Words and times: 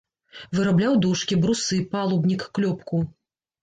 Вырабляў 0.59 0.95
дошкі, 1.05 1.39
брусы, 1.45 1.81
палубнік, 1.95 2.51
клёпку. 2.57 3.09